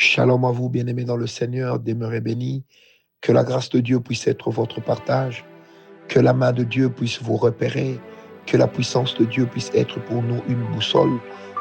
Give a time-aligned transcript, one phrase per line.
[0.00, 2.62] Shalom à vous, bien-aimés dans le Seigneur, demeurez bénis.
[3.20, 5.44] Que la grâce de Dieu puisse être votre partage.
[6.06, 7.98] Que la main de Dieu puisse vous repérer.
[8.46, 11.18] Que la puissance de Dieu puisse être pour nous une boussole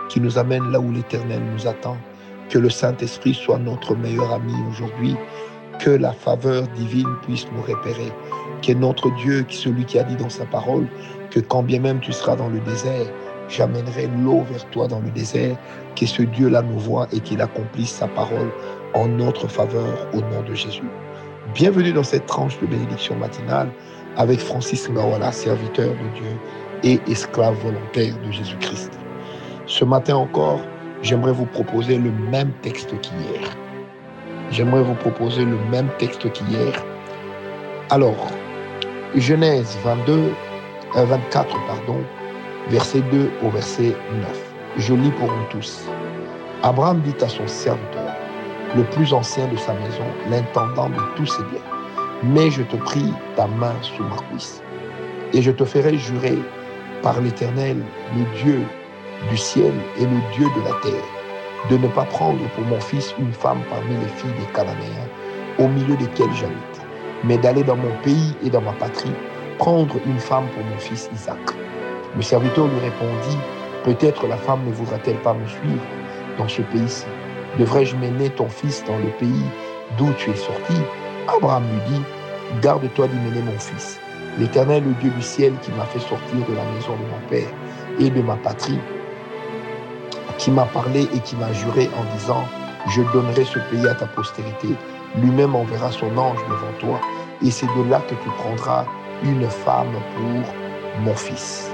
[0.07, 1.97] qui nous amène là où l'Éternel nous attend.
[2.47, 5.15] Que le Saint-Esprit soit notre meilleur ami aujourd'hui.
[5.79, 8.13] Que la faveur divine puisse nous repérer.
[8.61, 10.87] Que notre Dieu, celui qui a dit dans sa parole,
[11.31, 13.11] que quand bien même tu seras dans le désert,
[13.49, 15.57] j'amènerai l'eau vers toi dans le désert,
[15.95, 18.51] que ce Dieu-là nous voit et qu'il accomplisse sa parole
[18.93, 20.89] en notre faveur au nom de Jésus.
[21.53, 23.69] Bienvenue dans cette tranche de bénédiction matinale
[24.17, 26.37] avec Francis Ngawala, serviteur de Dieu
[26.83, 28.91] et esclave volontaire de Jésus-Christ.
[29.65, 30.61] Ce matin encore,
[31.01, 33.49] j'aimerais vous proposer le même texte qu'hier.
[34.51, 36.73] J'aimerais vous proposer le même texte qu'hier.
[37.89, 38.27] Alors,
[39.15, 40.31] Genèse 22,
[40.95, 42.01] 24, euh, pardon,
[42.69, 44.53] verset 2 au verset 9.
[44.77, 45.85] Je lis pour nous tous.
[46.63, 48.13] Abraham dit à son serviteur,
[48.75, 51.61] le plus ancien de sa maison, l'intendant de tous ses biens,
[52.23, 54.61] mais je te prie ta main sous ma cuisse,
[55.33, 56.37] et je te ferai jurer
[57.01, 57.77] par l'Éternel,
[58.17, 58.61] le Dieu
[59.29, 61.07] du ciel et le Dieu de la terre,
[61.69, 65.07] de ne pas prendre pour mon fils une femme parmi les filles des Cananéens,
[65.59, 66.81] au milieu desquelles j'habite,
[67.23, 69.13] mais d'aller dans mon pays et dans ma patrie,
[69.57, 71.37] prendre une femme pour mon fils Isaac.
[72.17, 73.37] Le serviteur lui répondit,
[73.83, 75.83] peut-être la femme ne voudra-t-elle pas me suivre
[76.39, 77.05] dans ce pays-ci
[77.59, 79.45] Devrais-je mener ton fils dans le pays
[79.99, 80.73] d'où tu es sorti?
[81.27, 82.01] Abraham lui dit,
[82.61, 83.99] garde-toi d'y mener mon fils.
[84.39, 87.49] L'Éternel, le Dieu du ciel qui m'a fait sortir de la maison de mon père
[87.99, 88.79] et de ma patrie,
[90.39, 92.43] qui m'a parlé et qui m'a juré en disant,
[92.89, 94.69] je donnerai ce pays à ta postérité,
[95.21, 96.99] lui-même enverra son ange devant toi,
[97.43, 98.85] et c'est de là que tu prendras
[99.23, 101.71] une femme pour mon fils.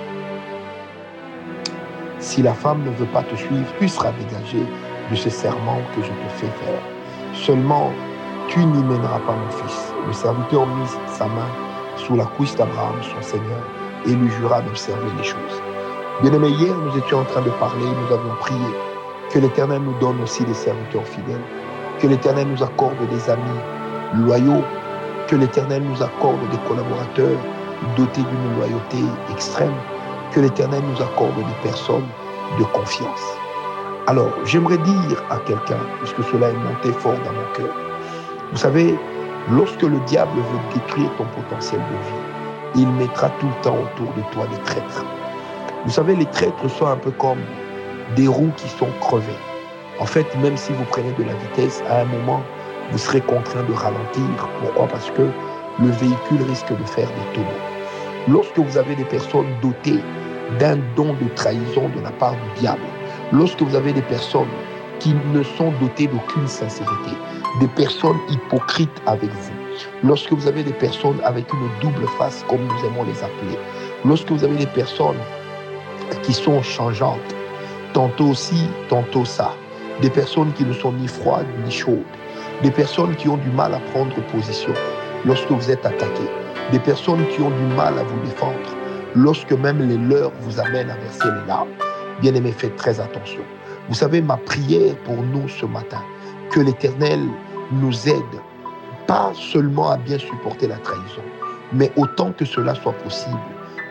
[2.23, 4.65] Si la femme ne veut pas te suivre, tu seras dégagé
[5.11, 6.81] de ce serment que je te fais faire.
[7.33, 7.91] Seulement,
[8.47, 9.93] tu n'y mèneras pas mon fils.
[10.07, 11.51] Le serviteur mit sa main
[11.97, 13.59] sous la cuisse d'Abraham, son Seigneur,
[14.05, 15.61] et lui jura d'observer les choses.
[16.21, 18.71] Bien-aimé, hier, nous étions en train de parler, nous avions prié
[19.29, 21.43] que l'Éternel nous donne aussi des serviteurs fidèles,
[21.99, 24.63] que l'Éternel nous accorde des amis loyaux,
[25.27, 27.37] que l'Éternel nous accorde des collaborateurs
[27.97, 28.99] dotés d'une loyauté
[29.29, 29.75] extrême,
[30.33, 32.07] que l'Éternel nous accorde des personnes
[32.59, 33.37] de confiance.
[34.07, 37.73] Alors, j'aimerais dire à quelqu'un, puisque cela est monté fort dans mon cœur,
[38.51, 38.95] vous savez,
[39.51, 44.13] lorsque le diable veut détruire ton potentiel de vie, il mettra tout le temps autour
[44.13, 45.05] de toi des traîtres.
[45.85, 47.39] Vous savez, les traîtres sont un peu comme
[48.15, 49.39] des roues qui sont crevées.
[49.99, 52.41] En fait, même si vous prenez de la vitesse, à un moment,
[52.91, 54.49] vous serez contraint de ralentir.
[54.59, 54.87] Pourquoi?
[54.87, 55.29] Parce que
[55.79, 57.47] le véhicule risque de faire des tonneaux.
[58.27, 60.01] Lorsque vous avez des personnes dotées
[60.59, 62.81] d'un don de trahison de la part du diable.
[63.31, 64.47] Lorsque vous avez des personnes
[64.99, 67.11] qui ne sont dotées d'aucune sincérité,
[67.59, 69.53] des personnes hypocrites avec vous,
[70.03, 73.57] lorsque vous avez des personnes avec une double face, comme nous aimons les appeler,
[74.05, 75.17] lorsque vous avez des personnes
[76.21, 77.35] qui sont changeantes,
[77.93, 79.53] tantôt ci, tantôt ça,
[80.01, 82.03] des personnes qui ne sont ni froides ni chaudes,
[82.61, 84.73] des personnes qui ont du mal à prendre position
[85.25, 86.23] lorsque vous êtes attaqué,
[86.71, 88.82] des personnes qui ont du mal à vous défendre,
[89.15, 91.69] lorsque même les leurs vous amènent à verser les larmes.
[92.21, 93.41] Bien aimé, faites très attention.
[93.89, 96.01] Vous savez, ma prière pour nous ce matin,
[96.51, 97.19] que l'Éternel
[97.71, 98.39] nous aide,
[99.07, 101.21] pas seulement à bien supporter la trahison,
[101.73, 103.37] mais autant que cela soit possible,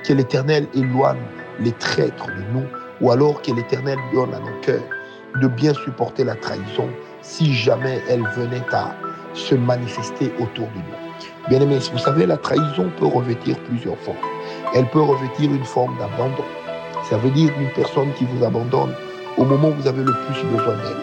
[0.04, 1.20] que l'Éternel éloigne
[1.60, 2.66] les traîtres de nous,
[3.00, 4.82] ou alors que l'Éternel donne à nos cœurs
[5.40, 6.88] de bien supporter la trahison
[7.20, 8.94] si jamais elle venait à
[9.34, 11.48] se manifester autour de nous.
[11.48, 14.31] Bien aimé, vous savez, la trahison peut revêtir plusieurs formes.
[14.74, 16.44] Elle peut revêtir une forme d'abandon.
[17.08, 18.94] Ça veut dire une personne qui vous abandonne
[19.36, 21.02] au moment où vous avez le plus besoin d'elle.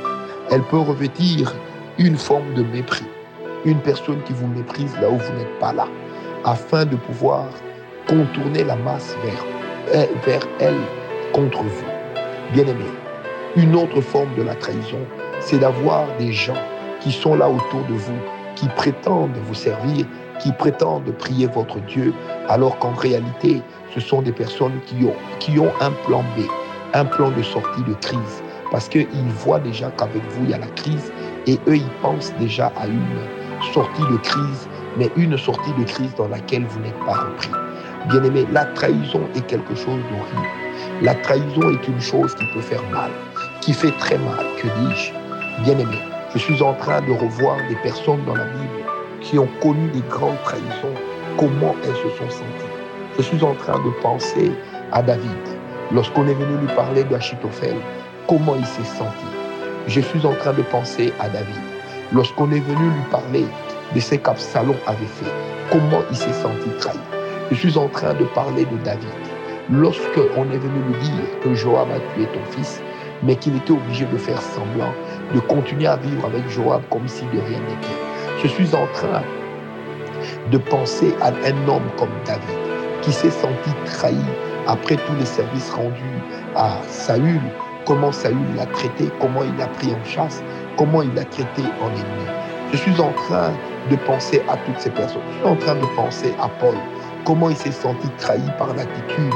[0.51, 1.53] Elle peut revêtir
[1.97, 3.05] une forme de mépris.
[3.65, 5.87] Une personne qui vous méprise là où vous n'êtes pas là,
[6.45, 7.45] afin de pouvoir
[8.07, 10.79] contourner la masse vers, vers elle
[11.33, 11.85] contre vous.
[12.53, 12.85] Bien aimé,
[13.55, 14.99] une autre forme de la trahison,
[15.39, 16.57] c'est d'avoir des gens
[17.01, 18.19] qui sont là autour de vous,
[18.55, 20.05] qui prétendent vous servir,
[20.39, 22.13] qui prétendent prier votre Dieu,
[22.47, 23.61] alors qu'en réalité,
[23.93, 26.41] ce sont des personnes qui ont, qui ont un plan B,
[26.93, 29.07] un plan de sortie de crise, parce qu'ils
[29.39, 31.11] voient déjà qu'avec vous, il y a la crise,
[31.47, 36.13] et eux, ils pensent déjà à une sortie de crise, mais une sortie de crise
[36.15, 37.51] dans laquelle vous n'êtes pas repris.
[38.09, 40.47] Bien aimé, la trahison est quelque chose d'horrible.
[41.01, 43.11] La trahison est une chose qui peut faire mal,
[43.61, 45.11] qui fait très mal, que dis-je?
[45.63, 45.97] Bien aimé,
[46.33, 48.88] je suis en train de revoir des personnes dans la Bible
[49.21, 50.95] qui ont connu des grandes trahisons,
[51.37, 52.79] comment elles se sont senties.
[53.17, 54.51] Je suis en train de penser
[54.91, 55.29] à David.
[55.91, 57.75] Lorsqu'on est venu lui parler d'Achitophel,
[58.27, 59.25] comment il s'est senti.
[59.87, 61.61] Je suis en train de penser à David.
[62.13, 63.45] Lorsqu'on est venu lui parler
[63.93, 65.31] de ce qu'Absalom avait fait,
[65.71, 66.99] comment il s'est senti trahi.
[67.51, 69.09] Je suis en train de parler de David.
[69.71, 72.81] Lorsqu'on est venu lui dire que Joab a tué ton fils,
[73.23, 74.93] mais qu'il était obligé de faire semblant,
[75.33, 78.08] de continuer à vivre avec Joab comme si de rien n'était.
[78.41, 79.21] Je suis en train
[80.49, 82.57] de penser à un homme comme David,
[83.01, 84.15] qui s'est senti trahi
[84.65, 86.23] après tous les services rendus
[86.55, 87.41] à Saül,
[87.85, 90.41] comment Saül l'a traité, comment il l'a pris en chasse,
[90.77, 92.29] comment il l'a traité en ennemi.
[92.71, 93.51] Je suis en train
[93.89, 95.21] de penser à toutes ces personnes.
[95.31, 96.75] Je suis en train de penser à Paul,
[97.25, 99.33] comment il s'est senti trahi par l'attitude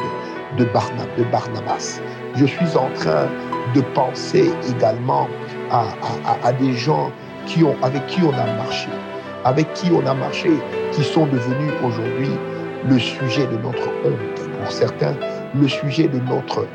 [0.57, 1.99] de, Barnabas.
[2.35, 3.27] Je suis en train
[3.73, 5.27] de penser également
[5.71, 7.11] à, des gens
[7.81, 8.89] avec qui on a marché,
[9.43, 10.51] avec qui on a marché,
[10.91, 12.31] qui sont devenus aujourd'hui
[12.87, 14.49] le sujet de notre honte.
[14.59, 15.15] Pour certains,
[15.53, 16.65] le sujet de notre,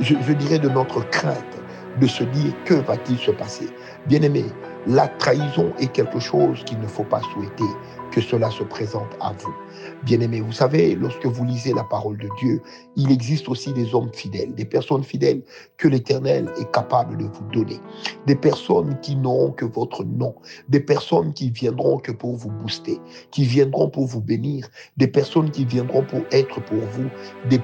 [0.00, 1.58] je, je dirais, de notre crainte,
[2.00, 3.68] de se dire que va-t-il se passer?
[4.06, 4.44] Bien aimé,
[4.86, 7.64] la trahison est quelque chose qu'il ne faut pas souhaiter
[8.10, 9.54] que cela se présente à vous.
[10.04, 12.62] Bien-aimés, vous savez, lorsque vous lisez la parole de Dieu,
[12.96, 15.42] il existe aussi des hommes fidèles, des personnes fidèles
[15.76, 17.80] que l'Éternel est capable de vous donner,
[18.26, 20.34] des personnes qui n'auront que votre nom,
[20.68, 22.98] des personnes qui viendront que pour vous booster,
[23.30, 27.08] qui viendront pour vous bénir, des personnes qui viendront pour être pour vous
[27.50, 27.60] des,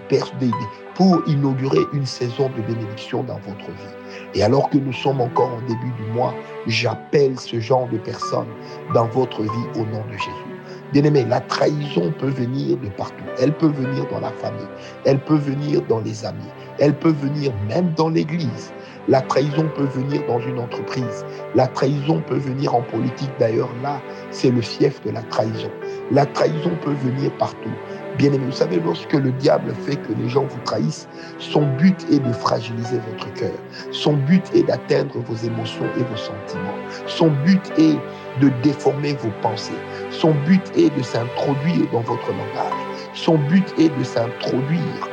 [0.94, 4.03] pour inaugurer une saison de bénédiction dans votre vie.
[4.34, 6.34] Et alors que nous sommes encore au début du mois,
[6.66, 8.48] j'appelle ce genre de personnes
[8.94, 10.54] dans votre vie au nom de Jésus.
[10.92, 13.24] Bien-aimé, la trahison peut venir de partout.
[13.40, 14.68] Elle peut venir dans la famille,
[15.04, 18.72] elle peut venir dans les amis, elle peut venir même dans l'église.
[19.08, 21.26] La trahison peut venir dans une entreprise.
[21.54, 23.30] La trahison peut venir en politique.
[23.38, 24.00] D'ailleurs, là,
[24.30, 25.70] c'est le fief de la trahison.
[26.10, 27.74] La trahison peut venir partout.
[28.18, 31.08] Bien-aimé, vous savez, lorsque le diable fait que les gens vous trahissent,
[31.40, 33.58] son but est de fragiliser votre cœur.
[33.90, 36.78] Son but est d'atteindre vos émotions et vos sentiments.
[37.06, 37.98] Son but est
[38.40, 39.72] de déformer vos pensées.
[40.10, 42.72] Son but est de s'introduire dans votre langage.
[43.14, 45.08] Son but est de s'introduire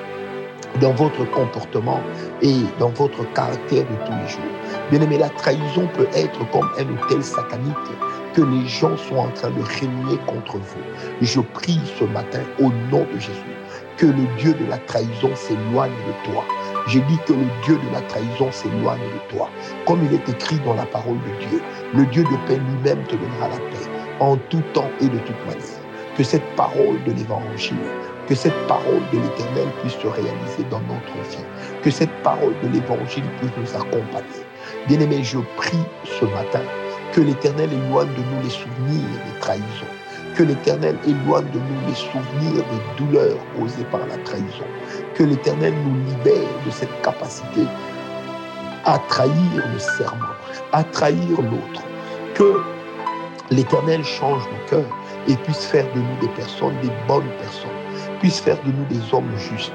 [0.79, 1.99] dans votre comportement
[2.41, 4.51] et dans votre caractère de tous les jours.
[4.89, 7.75] Bien-aimé, la trahison peut être comme un hôtel satanique
[8.33, 10.81] que les gens sont en train de régner contre vous.
[11.21, 13.55] Je prie ce matin au nom de Jésus
[13.97, 16.43] que le Dieu de la trahison s'éloigne de toi.
[16.87, 19.49] Je dis que le Dieu de la trahison s'éloigne de toi.
[19.85, 21.61] Comme il est écrit dans la parole de Dieu,
[21.93, 23.87] le Dieu de paix lui-même te donnera la paix
[24.19, 25.81] en tout temps et de toute manière.
[26.17, 27.77] Que cette parole de l'évangile,
[28.27, 31.45] que cette parole de l'éternel puisse se réaliser dans notre vie.
[31.83, 34.45] Que cette parole de l'évangile puisse nous accompagner.
[34.87, 36.61] Bien-aimé, je prie ce matin
[37.11, 39.91] que l'Éternel éloigne de nous les souvenirs des trahisons.
[40.35, 44.65] Que l'Éternel éloigne de nous les souvenirs des douleurs causées par la trahison.
[45.15, 47.61] Que l'Éternel nous libère de cette capacité
[48.85, 50.33] à trahir le serment,
[50.71, 51.83] à trahir l'autre.
[52.33, 52.61] Que
[53.51, 54.97] l'Éternel change nos cœurs
[55.27, 57.69] et puisse faire de nous des personnes, des bonnes personnes,
[58.19, 59.73] puisse faire de nous des hommes justes.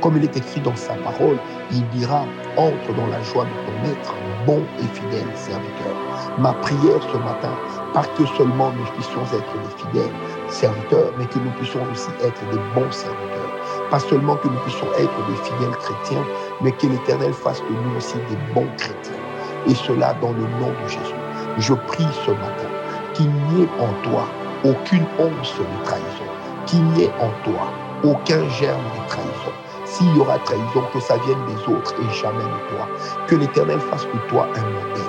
[0.00, 1.38] Comme il est écrit dans sa parole,
[1.70, 2.24] il dira,
[2.56, 4.14] entre dans la joie de ton maître,
[4.46, 6.17] bon et fidèle serviteur.
[6.38, 7.50] Ma prière ce matin,
[7.92, 10.14] pas que seulement nous puissions être des fidèles
[10.48, 13.50] serviteurs, mais que nous puissions aussi être des bons serviteurs.
[13.90, 16.24] Pas seulement que nous puissions être des fidèles chrétiens,
[16.60, 19.18] mais que l'Éternel fasse de nous aussi des bons chrétiens.
[19.66, 21.14] Et cela dans le nom de Jésus.
[21.58, 22.68] Je prie ce matin
[23.14, 24.24] qu'il n'y ait en toi
[24.64, 26.30] aucune once de trahison,
[26.66, 27.66] qu'il n'y ait en toi
[28.04, 29.52] aucun germe de trahison,
[29.84, 32.88] s'il y aura trahison, que ça vienne des autres et jamais de toi.
[33.26, 35.07] Que l'Éternel fasse de toi un modèle.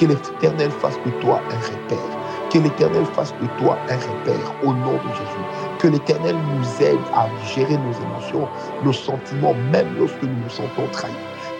[0.00, 2.48] Que l'Éternel fasse de toi un repère.
[2.50, 5.44] Que l'Éternel fasse de toi un repère au nom de Jésus.
[5.78, 8.48] Que l'Éternel nous aide à gérer nos émotions,
[8.82, 11.12] nos sentiments, même lorsque nous nous sentons trahis.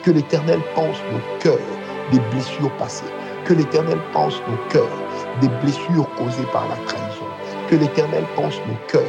[0.02, 1.58] Que l'Éternel pense nos cœurs
[2.12, 3.12] des blessures passées.
[3.44, 4.98] Que l'Éternel pense nos cœurs
[5.42, 7.26] des blessures causées par la trahison.
[7.68, 9.02] Que l'Éternel pense nos cœurs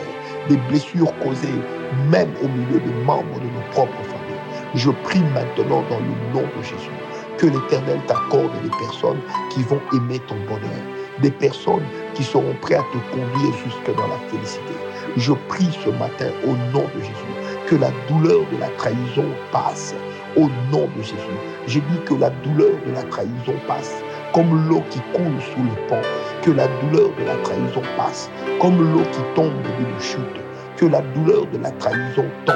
[0.49, 1.61] des blessures causées
[2.09, 4.41] même au milieu des membres de nos propres familles.
[4.75, 6.91] Je prie maintenant dans le nom de Jésus
[7.41, 9.19] que l'Éternel t'accorde des personnes
[9.49, 10.83] qui vont aimer ton bonheur,
[11.23, 11.83] des personnes
[12.13, 14.75] qui seront prêtes à te conduire jusque dans la félicité.
[15.17, 17.33] Je prie ce matin au nom de Jésus
[17.65, 19.95] que la douleur de la trahison passe
[20.37, 21.39] au nom de Jésus.
[21.65, 24.03] J'ai dit que la douleur de la trahison passe
[24.35, 26.01] comme l'eau qui coule sous le pont,
[26.43, 28.29] que la douleur de la trahison passe
[28.59, 30.41] comme l'eau qui tombe d'une chute
[30.77, 32.55] que la douleur de la trahison tombe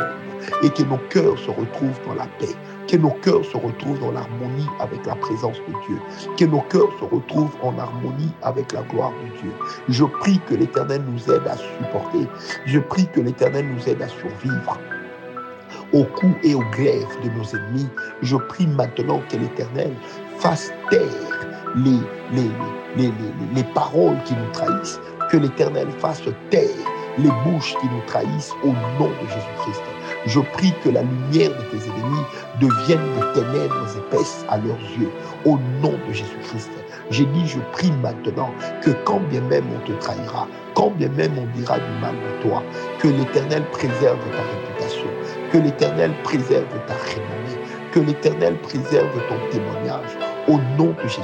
[0.64, 2.56] et que nos cœurs se retrouvent dans la paix,
[2.88, 6.00] que nos cœurs se retrouvent dans l'harmonie avec la présence de Dieu,
[6.38, 9.52] que nos cœurs se retrouvent en harmonie avec la gloire de Dieu.
[9.90, 12.28] Je prie que l'Éternel nous aide à supporter,
[12.66, 14.78] je prie que l'Éternel nous aide à survivre
[15.94, 17.88] au cou et au glaive de nos ennemis.
[18.22, 19.94] Je prie maintenant que l'Éternel
[20.40, 21.10] fasse taire
[21.76, 22.00] les,
[23.54, 25.00] les, paroles qui nous trahissent.
[25.32, 26.70] Que l'Éternel fasse taire
[27.18, 28.68] les bouches qui nous trahissent au
[29.00, 29.82] nom de Jésus-Christ.
[30.26, 32.26] Je prie que la lumière de tes ennemis
[32.60, 35.12] devienne des ténèbres épaisses à leurs yeux,
[35.46, 36.72] au nom de Jésus-Christ.
[37.12, 38.50] J'ai dit, je prie maintenant
[38.82, 42.50] que quand bien même on te trahira, quand bien même on dira du mal de
[42.50, 42.64] toi,
[43.00, 45.10] que l'Éternel préserve ta réputation,
[45.52, 47.60] que l'Éternel préserve ta renommée,
[47.92, 51.22] que l'Éternel préserve ton témoignage au nom de Jésus.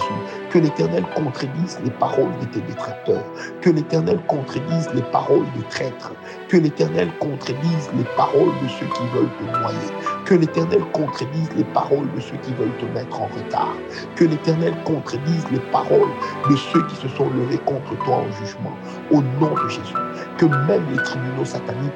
[0.49, 3.23] Que l'Éternel contredise les paroles de tes détracteurs.
[3.61, 6.13] Que l'Éternel contredise les paroles des traîtres.
[6.47, 9.91] Que l'Éternel contredise les paroles de ceux qui veulent te noyer.
[10.25, 13.75] Que l'Éternel contredise les paroles de ceux qui veulent te mettre en retard.
[14.15, 16.11] Que l'Éternel contredise les paroles
[16.49, 18.75] de ceux qui se sont levés contre toi en jugement.
[19.11, 19.93] Au nom de Jésus.
[20.37, 21.91] Que même les tribunaux sataniques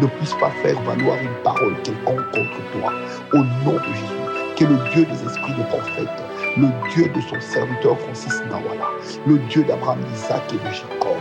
[0.00, 2.92] ne puissent pas faire valoir une parole quelconque contre toi.
[3.32, 4.24] Au nom de Jésus.
[4.56, 6.23] Que le Dieu des esprits des prophètes
[6.56, 8.88] le Dieu de son serviteur Francis Nawala,
[9.26, 11.16] le Dieu d'Abraham, d'Isaac et de Jacob,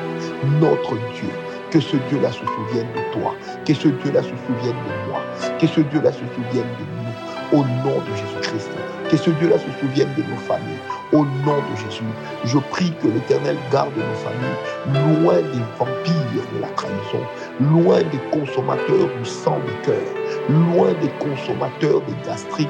[0.62, 1.30] notre Dieu.
[1.72, 3.34] Que ce Dieu-là se souvienne de toi,
[3.66, 5.22] que ce Dieu-là se souvienne de moi,
[5.60, 8.70] que ce Dieu-là se souvienne de nous, au nom de Jésus-Christ.
[9.10, 10.80] Que ce Dieu-là se souvienne de nos familles,
[11.12, 12.04] au nom de Jésus.
[12.46, 17.24] Je prie que l'Éternel garde nos familles loin des vampires de la trahison,
[17.60, 20.08] loin des consommateurs du sang du cœur,
[20.50, 22.70] loin des consommateurs des gastriques,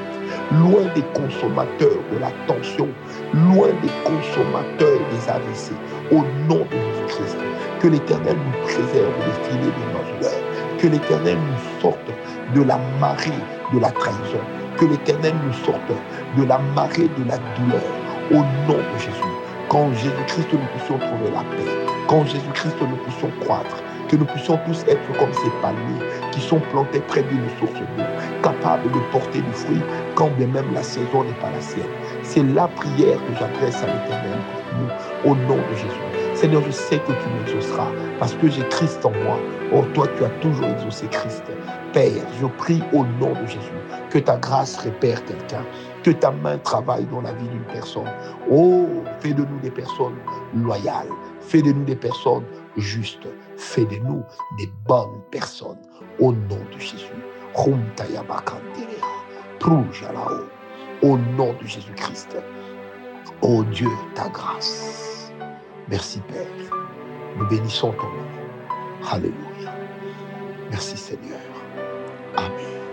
[0.52, 2.88] loin des consommateurs de la tension,
[3.32, 5.72] loin des consommateurs des AVC,
[6.10, 7.38] au nom de Jésus-Christ.
[7.80, 10.04] Que l'Éternel nous préserve des filets de nos
[10.84, 12.10] que l'Éternel nous sorte
[12.54, 13.30] de la marée
[13.72, 14.40] de la trahison,
[14.76, 15.80] que l'Éternel nous sorte
[16.36, 17.82] de la marée de la douleur,
[18.30, 18.36] au
[18.68, 19.34] nom de Jésus.
[19.70, 21.70] Quand Jésus-Christ nous puissions trouver la paix,
[22.06, 23.82] quand Jésus-Christ nous puissions croître,
[24.14, 28.04] que nous puissions tous être comme ces palmiers qui sont plantés près d'une source d'eau,
[28.44, 29.82] capables de porter du fruit
[30.14, 31.82] quand bien même la saison n'est pas la sienne.
[32.22, 36.34] C'est la prière que j'adresse à l'Éternel pour nous, au nom de Jésus.
[36.34, 37.90] Seigneur, je sais que tu m'exauceras
[38.20, 39.38] parce que j'ai Christ en moi.
[39.72, 41.42] Or, toi, tu as toujours exaucé Christ.
[41.92, 43.80] Père, je prie au nom de Jésus
[44.10, 45.64] que ta grâce répère quelqu'un,
[46.04, 48.10] que ta main travaille dans la vie d'une personne.
[48.48, 48.86] Oh,
[49.18, 50.16] fais de nous des personnes
[50.54, 51.08] loyales,
[51.40, 52.44] fais de nous des personnes
[52.76, 54.22] justes, fais de nous
[54.58, 55.80] des bonnes personnes.
[56.18, 57.06] Au nom de Jésus.
[61.02, 62.36] Au nom de Jésus-Christ.
[63.42, 65.32] Oh Dieu, ta grâce.
[65.88, 66.46] Merci Père.
[67.36, 69.10] Nous bénissons ton nom.
[69.10, 69.74] Alléluia.
[70.70, 71.40] Merci Seigneur.
[72.36, 72.83] Amen.